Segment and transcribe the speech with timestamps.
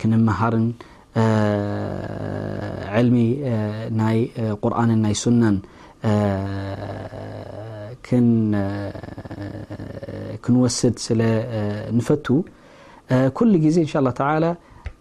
[0.00, 0.54] كنمهر
[2.98, 3.16] علم
[4.00, 4.18] ናي
[4.62, 5.42] قرن ናይ سن
[10.44, 11.20] كنوسድ سل
[11.98, 12.26] نفت
[13.36, 14.50] كل جዜ إن شاء الله تعلى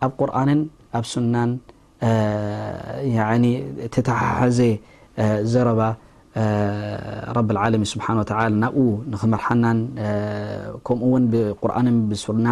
[0.03, 0.49] ኣብ قرن
[0.97, 1.35] ኣብ سن
[3.95, 4.59] تتححذ
[5.53, 5.79] زرب
[7.37, 8.77] رب العلمين سبحانه و تعلى ናب
[9.11, 9.63] نክمرحن
[10.87, 12.47] كمኡ و قرن بسرن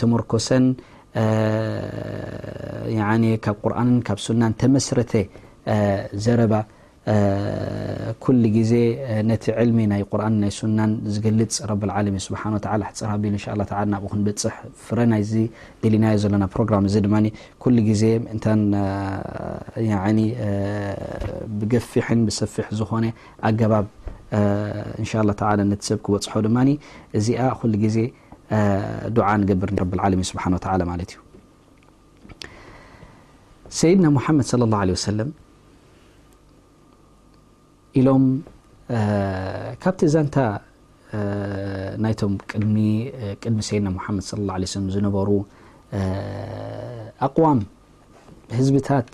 [0.00, 0.48] تمركس
[3.44, 5.12] ካብ ቁርንን ካብ ሱናን ተመስረተ
[6.24, 6.54] ዘረባ
[8.24, 8.72] ኩሉ ግዜ
[9.28, 12.54] ነቲ ዕልሚ ናይ ቁርኣንን ናይ ሱናን ዝገልፅ ረብዓለሚን ስብሓን
[12.88, 14.54] ሕፀር ኣቢሉ ን ه ናብኡ ክንበፅሕ
[14.86, 15.32] ፍረ ናይዚ
[15.82, 17.14] ድልናዮ ዘለና ፕሮግራም እዚ ድማ
[17.62, 18.46] ኩሉ ግዜ ምእንታ
[21.60, 23.06] ብገፊሕን ብሰፊሕ ዝኾነ
[23.50, 23.86] ኣገባብ
[25.00, 26.58] እን له ተ ነቲሰብ ክበፅሖ ድማ
[27.18, 27.96] እዚኣ ኩሉ ግዜ
[29.16, 31.18] ድዓ ንገብር ንረብዓለሚን ስብሓ ወተ ማለት እዩ
[33.78, 35.30] ሰይድና ሙሓመድ صለ ላه عለه ወሰለም
[37.98, 38.24] ኢሎም
[39.82, 40.36] ካብቲ ዛንታ
[42.04, 42.76] ናይቶም ቅድሚ
[43.68, 45.28] ሰይድና ሙሓመድ ስ ه ለ ዝነበሩ
[47.26, 47.60] ኣቕዋም
[48.58, 49.10] ህዝብታት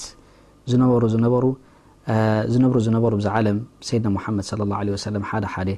[0.73, 1.45] ዝነበሩ ዝነበሩ
[2.55, 3.59] ዝነብሩ ዝነበሩ ዚ ዓለም
[3.91, 4.47] ሰይድና ሙሓመድ
[4.95, 5.71] ለ ሰለም ሓደ ሓደ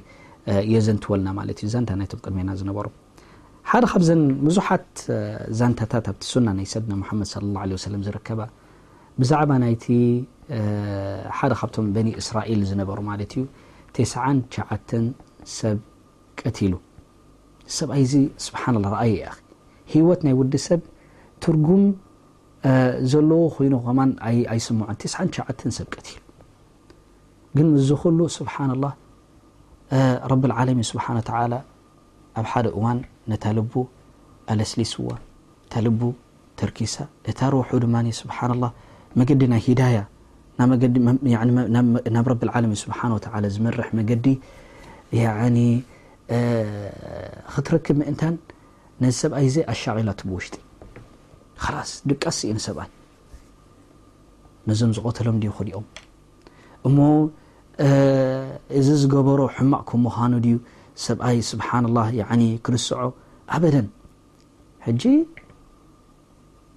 [0.75, 2.85] የዘንትወልና ማለት እዩ ዛንታ ናይቶም ቅድሜና ዝነበሩ
[3.69, 4.09] ሓደ ካብዘ
[4.47, 4.89] ብዙሓት
[5.59, 8.39] ዛንታታት ኣብቲ ሱና ናይ ሰድና ሙሓመድ ص ه عه ሰለ ዝርከባ
[9.19, 9.85] ብዛዕባ ናይቲ
[11.39, 13.43] ሓደ ካብቶም በኒ እስራኤል ዝነበሩ ማለት እዩ
[13.95, 14.13] ተሸ
[15.57, 15.79] ሰብ
[16.41, 16.73] ቀትሉ
[17.79, 18.13] ሰብኣይ ዚ
[18.45, 19.19] ስብሓና ላ ረኣየ
[19.95, 20.81] ሂወት ናይ ውዲ ሰብ
[21.45, 21.83] ትርጉም
[23.13, 24.11] ዘለዎ ኮይኑ ማን
[24.55, 25.45] ኣይስምዖን 9ሸዓ
[25.79, 26.17] ሰብ ቀቲሉ
[27.57, 28.93] ግን እዝኽሉ ስብሓና لላه
[30.33, 31.31] ረብاዓለሚን ስብሓ ተ
[32.39, 32.99] ኣብ ሓደ እዋን
[33.31, 33.73] ነታ ልቡ
[34.53, 35.07] ኣለስሊስዋ
[35.71, 36.01] ታ ልቡ
[36.59, 36.95] ተርኪሳ
[37.27, 38.67] ነታ ርወሑ ድማ ስብሓና ላ
[39.19, 39.97] መገዲ ናይ ሂዳያ
[42.15, 44.25] ናብ ረቢዓለሚ ስብሓን ወተላ ዝመርሕ መገዲ
[45.21, 45.57] ያኒ
[47.55, 48.35] ክትረክብ ምእንታን
[49.03, 50.55] ነ ሰብኣይ እዘ ኣሻቒላት ብውሽጢ
[51.63, 52.89] ካላስ ድቃስ እኢ ን ሰብኣይ
[54.69, 55.85] ነዞም ዝቆተሎም ድዩ ክዲኦም
[56.87, 56.97] እሞ
[58.79, 60.55] እዚ ዝገበሮ ሕማቅ ክምዃኑ ድዩ
[61.05, 62.03] ሰብኣይ ስብሓና ላ
[62.65, 62.89] ክንስዖ
[63.55, 63.75] ኣበደ
[64.85, 65.03] ሕጂ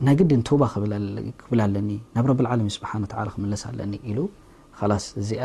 [0.06, 4.20] ናግዲን ተባ ክብል ኣለኒ ናብ ረብዓለሚ ስብሓን ተላ ክምለስ ኣለኒ ኢሉ
[4.76, 5.42] ካላስ እዚኣ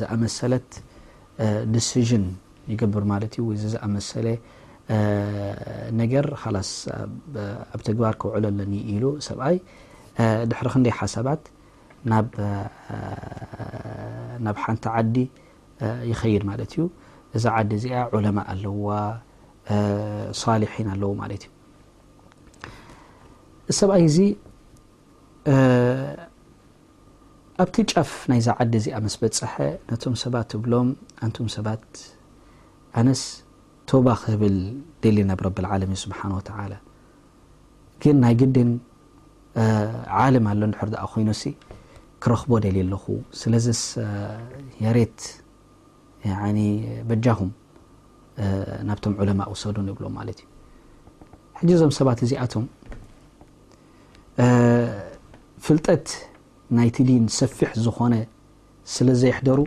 [0.00, 0.70] ዝኣመሰለት
[1.74, 2.24] ደስሽን
[2.72, 4.26] ይገብር ማለት እዩ ወዚ ዝኣመሰለ
[6.00, 6.26] ነገር
[6.70, 6.72] ስ
[7.74, 9.56] ኣብ ተግባር ክውዕሉ ኣለኒ ኢሉ ሰብኣይ
[10.50, 11.44] ድሕሪ ክንደይ ሓሳባት
[14.44, 15.16] ናብ ሓንቲ ዓዲ
[16.10, 16.80] ይከይድ ማለት እዩ
[17.36, 18.88] እዛ ዓዲ እዚኣ ዑለማ ኣለዋ
[20.42, 21.42] ሳሊሒን ኣለዎ ማለት
[23.70, 24.18] እዩ ሰብኣይ እዚ
[27.64, 29.54] ኣብቲ ጫፍ ናይዛ ዓዲ እዚኣ መስ በፀሐ
[29.90, 30.88] ነቶም ሰባት እብሎም
[31.24, 31.86] ኣንቱም ሰባት
[33.00, 33.22] ኣነስ
[33.90, 34.56] ቶባ ክህብል
[35.04, 36.72] ደሊ ናብ ረቢልዓለሚ ስብሓን ወተላ
[38.02, 38.70] ግን ናይ ግድን
[40.22, 41.44] ዓለም ኣሎ ንድሕር ዝኣ ኮይኑ ሲ
[42.24, 43.04] ክረክቦ ደል ኣለኹ
[43.40, 43.80] ስለዚስ
[44.84, 45.18] የሬት
[47.08, 47.50] በጃኹም
[48.88, 50.50] ናብቶም ዑለማ ውሰዱ ይብሎም ማለት እዩ
[51.60, 52.64] ሕጂዞም ሰባት እዚኣቶም
[55.66, 56.06] ፍልጠት
[56.76, 58.14] ናይቲ ዲን ሰፊሕ ዝኾነ
[58.94, 59.58] ስለ ዘይሕደሩ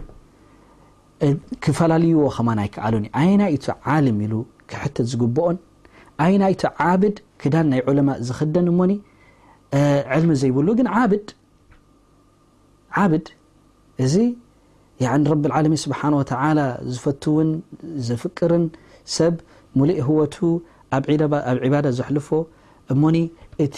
[1.66, 4.34] ክፈላለዩዎ ኸማ ናይ ከኣሉኒ ዓይና ይቱ ዓልም ኢሉ
[4.72, 5.58] ክሕተት ዝግብኦን
[6.26, 8.92] ኣይና ይቱ ዓብድ ክዳን ናይ ዑለማ ዝክደን እሞኒ
[10.18, 11.28] ዕልሚ ዘይብሉ ግን ዓብድ
[13.04, 13.28] ዓብድ
[14.06, 14.16] እዚ
[15.32, 16.32] ረብ الዓለሚን ስብሓ وተ
[16.96, 17.50] ዝፈትውን
[18.08, 18.64] ዝፍቅርን
[19.18, 19.36] ሰብ
[19.80, 20.36] ሙሉእ ህወቱ
[20.98, 21.04] ኣብ
[21.66, 22.28] ዒባዳ ዘሕልፎ
[22.94, 23.18] እሞኒ
[23.66, 23.78] እቲ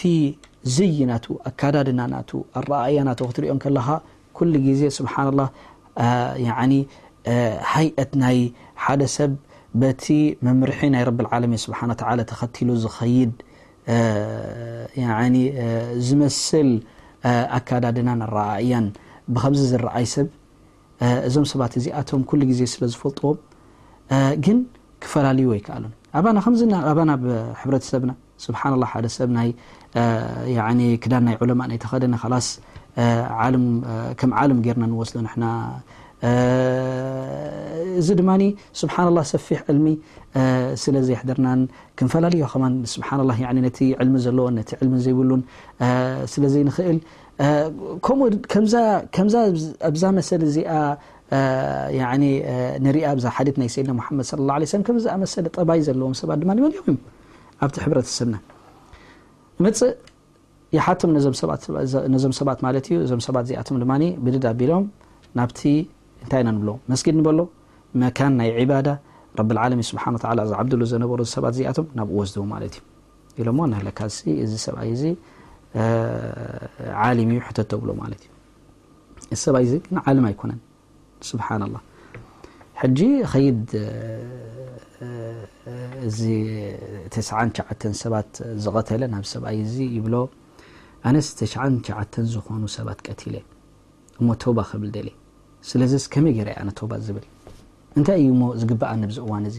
[0.76, 2.22] ዝዩ ናቱ ኣካዳድና ና
[2.60, 3.86] ኣረኣእያ ና ክትሪኦም ከለኻ
[4.38, 5.48] ኩሉ ግዜ ስብሓ اላه
[7.72, 8.38] ሃይት ናይ
[8.84, 9.32] ሓደሰብ
[9.82, 10.04] በቲ
[10.46, 11.80] መምርሒ ናይ ረብዓለሚን ስብሓ
[12.30, 13.32] ተኸቲሉ ዝኸይድ
[16.06, 16.70] ዝመስል
[17.58, 18.86] ኣካዳድና ኣረአእያን
[19.34, 20.28] ብከምዚ ዝረአይ ሰብ
[21.28, 23.26] እዞም ሰባት እዚኣቶም ኩሉ ግዜ ስለ ዝፈልጥዎ
[24.44, 24.58] ግን
[25.04, 27.26] ክፈላለዩ ወይከኣሎን ኣ ከ ኣባና ብ
[27.60, 28.12] ሕብረተሰብና
[28.44, 29.48] ስብሓና ላ ሓደሰብ ናይ
[31.04, 32.48] ክዳን ናይ ዑለማ ናይ ተኸደኒ ላስ
[34.20, 35.44] ከም ዓለም ጌርና ንወስሉ ንና
[38.00, 38.30] እዚ ድማ
[38.80, 39.86] ስብሓና لላه ሰፊሕ ዕልሚ
[40.82, 41.60] ስለ ዘይሕደርናን
[41.98, 42.64] ክንፈላለዩ ኸማ
[42.94, 43.34] ስብሓና ላ
[43.66, 45.42] ነቲ ዕልሚ ዘለዎ ነቲ ዕልሚ ዘይብሉን
[46.34, 46.98] ስለ ዘይንክእል
[48.06, 50.72] ከምኡ ዛ መሰለ እዚኣ
[52.84, 56.96] ንሪአ ዛ ሓዲት ናይ ሰይድና ሓመድ ከምዝኣመሰለ ጠባይ ዘለዎም ሰባት ድማ መኦምእዩ
[57.64, 58.36] ኣብቲ ሕብረተሰብና
[59.64, 59.92] መፅእ
[60.76, 61.10] ይሓቶም
[62.14, 63.92] ነዞም ሰባት ማለት እዩ እዞም ሰባት እዚኣቶም ድማ
[64.24, 64.84] ብድድ ኣቢሎም
[65.38, 65.60] ናብቲ
[66.22, 67.40] እንታይ ኢና ንብሎ መስጊድ ንበሎ
[68.02, 68.88] መካን ናይ ዕባዳ
[69.38, 70.04] ረብዓለሚን ስብሓ
[70.50, 72.74] ዚ ዓሎ ዘነበሩሰባት እዚኣቶም ናብኡ ወዝደዎ ማለት
[73.38, 74.16] እዩ ኢሎ ናለካዝ
[74.46, 75.06] እዚ ሰብኣ እዩ ዙ
[77.08, 78.32] ዓሊም እዩ ሕተ ብሎ ማለት እዩ
[79.34, 80.60] እዚ ሰብኣይ እዚ ግንዓለም ኣይኮነን
[81.30, 81.78] ስብሓና ላ
[82.80, 83.00] ሕጂ
[83.32, 83.62] ኸይድ
[86.08, 86.20] እዚ
[87.14, 88.30] ተስ ሸዓተ ሰባት
[88.64, 90.14] ዝቐተለ ናብ ሰብኣይ እዚ ይብሎ
[91.10, 93.36] ኣነስ ተን ሸዓተ ዝኾኑ ሰባት ቀቲለ
[94.20, 95.16] እሞ ተባ ከብል ደለየ
[95.68, 97.26] ስለዚስ ከመይ ገይረኣነ ተባ ዝብል
[97.98, 99.58] እንታይ እዩ ሞ ዝግባኣ ነብዚ እዋን እዚ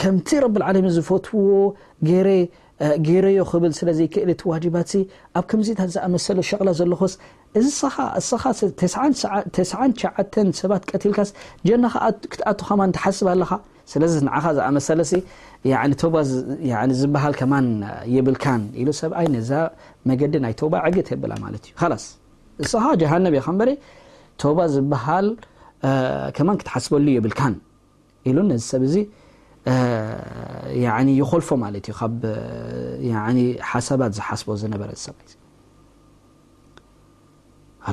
[0.00, 1.50] ከምቲ ረብዓለም ዝፈትዎ
[3.24, 4.90] ረዮ ክብል ስለዘይክእልቲ ዋባት
[5.38, 7.14] ኣብ ከምዚታ ዝኣመሰለ ሸቕላ ዘለኾስ
[9.16, 11.30] ሸ ሰባት ቀትልካስ
[11.68, 13.52] ጀናክትኣቱከማ ትሓስብ ኣለካ
[13.92, 15.84] ስለዚ ንኻ ዝኣመሰለ ዝሃ
[18.14, 18.28] የብ
[18.88, 19.62] ሉ ሰብኣይ ዛ
[20.10, 21.72] መገዲ ናይ ቶባ ገ የብላ ማለት ዩ
[22.02, 22.06] ስ
[22.64, 23.70] እስኻ ጀሃነ የከበሪ
[24.42, 25.26] ቶባ ዝበሃል
[26.48, 28.82] ማ ክትሓስበሉ የብልካንሉ ነዚሰብ
[31.20, 32.20] ይኮልፎ ማለት እዩ ካብ
[33.70, 35.28] ሓሳባት ዝሓስቦ ዝነበረ ሰብይ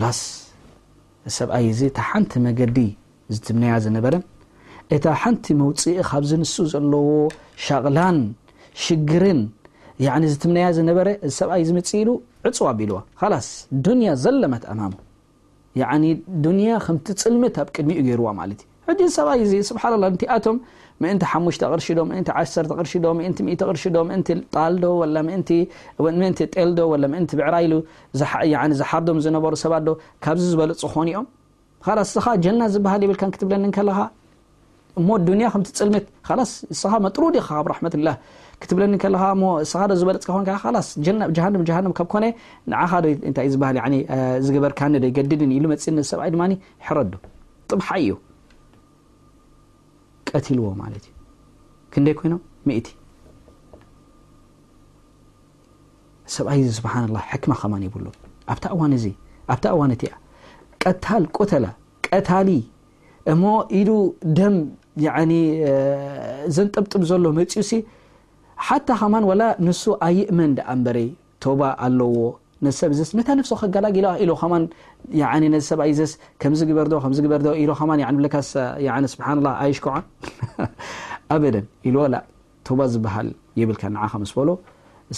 [0.03, 0.21] ላስ
[1.37, 2.77] ሰብኣይ እዚ እታ ሓንቲ መገዲ
[3.35, 4.15] ዝትምነያ ዝነበረ
[4.95, 7.05] እታ ሓንቲ መውፅእ ካብዚ ንሱ ዘለዎ
[7.65, 8.17] ሸቕላን
[8.85, 9.39] ሽግርን
[10.31, 12.09] ዝትምነያ ዝነበረ እዚ ሰብኣይ እዚ ምፅኢሉ
[12.49, 13.47] ዕፅዋ ኣቢልዋ ሃላስ
[13.85, 14.95] ዱንያ ዘለመት ኣማሙ
[16.45, 20.57] ዱንያ ከምቲ ፅልምት ኣብ ቅድሚኡ ገይርዋ ማለት እዩ ዕ ሰብኣይ ስብኣቶም
[21.31, 22.75] ሓሽ ዶ ዕዝሓር
[27.65, 27.81] ሩ
[29.61, 30.01] ሰ ዚ
[30.51, 30.97] ዝበፅ
[34.97, 35.15] ኦም
[45.69, 47.11] ዝ
[47.79, 48.13] ጥ ዩ
[50.35, 51.13] ቀትልዎ ማለት እዩ
[51.93, 52.87] ክንደይ ኮይኖም ምእቲ
[56.35, 58.05] ሰብኣይ ዚ ስብሓና ላ ሕክማ ኸማን የብሉ
[58.53, 59.05] ኣብቲ እዋነ እዚ
[59.53, 60.11] ኣብታ እዋነእቲያ
[60.83, 61.65] ቀታል ቆተላ
[62.07, 62.49] ቀታሊ
[63.33, 63.43] እሞ
[63.81, 63.91] ኢዱ
[64.39, 64.55] ደም
[66.57, 67.73] ዘንጠብጥብ ዘሎ መፅኡ ሲ
[68.67, 71.09] ሓታ ኸማን ወላ ንሱ ኣየእመ ዳኣንበረይ
[71.45, 72.13] ቶባ ኣለዎ
[72.79, 76.13] ሰብ ስ ታ ፍ ላ ኢኸ ሰብኣ ስ
[77.17, 77.53] ዝበርበር
[81.87, 83.27] ይሽ ው ዝሃል
[83.59, 83.77] የብል
[84.31, 84.49] ስ በሎ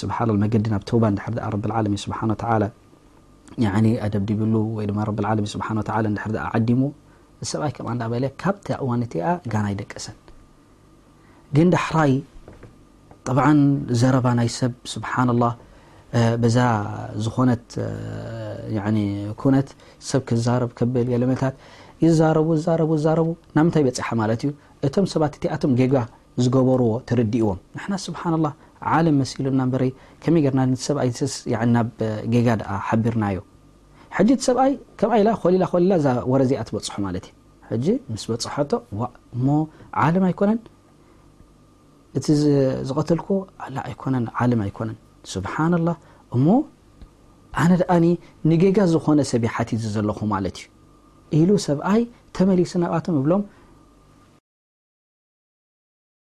[0.00, 2.70] ስብሓ መገዲ ናብ ተውባ እንድሕር ረብዓለሚ ስብሓ ተ
[4.06, 5.66] ኣደብዲብሉ ወይ ድማ ረብዓለሚ ስብሓ
[6.04, 6.82] ር ዓዲሙ
[7.50, 10.16] ሰብኣይ ከም እዳ በለ ካብቲ እዋን እቲኣ ጋና ይደቀሰን
[11.56, 12.12] ግን ዳሕራይ
[13.26, 13.46] ጠብዓ
[14.00, 15.44] ዘረባ ናይ ሰብ ስብሓና ኣላ
[16.42, 16.58] ብዛ
[17.24, 17.64] ዝኾነት
[19.42, 19.68] ኩነት
[20.10, 21.56] ሰብ ክዛረብ ከብል የለመታት
[22.04, 24.52] ይዛረቡ ዝረቡ ዝረቡ ና ምንታይ በፅሓ ማለት እዩ
[24.88, 25.96] እቶም ሰባት እቲኣቶም ጌጋ
[26.44, 28.46] ዝገበርዎ ትርዲእዎም ንሕና ስብሓና ኣላ
[28.96, 29.84] ዓለም መሲሉ እና ንበረ
[30.24, 31.32] ከመይ ገርና ሰብኣይ ስ
[31.74, 31.88] ናብ
[32.32, 33.38] ጌጋ ኣ ሓቢርናዩ
[34.16, 35.92] ሕጂ እቲ ሰብኣይ ከም ኢላ ኮሊላ ኮሊላ
[36.32, 37.26] ወረዚኣ ትበፅሑ ማለት
[37.76, 37.78] እ
[38.12, 39.46] ምስ በፅሐቶ ዋ እሞ
[40.04, 40.60] ዓለም ኣይኮነን
[42.18, 42.26] እቲ
[42.88, 43.28] ዝቐተልኮ
[44.22, 44.98] ነ ዓለም ኣይኮነን
[45.34, 45.92] ስብሓና ላ
[46.36, 46.46] እሞ
[47.62, 48.06] ኣነ ድኣኒ
[48.50, 50.66] ንጌጋ ዝኾነ ሰብ ሓቲት ዘለኹ ማለት እዩ
[51.38, 52.04] ኢሉ ሰብኣይ
[52.38, 53.44] ተመሊሱ ናብኣቶም ብሎም